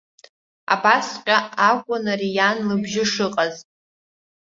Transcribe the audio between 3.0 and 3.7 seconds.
шыҟаз.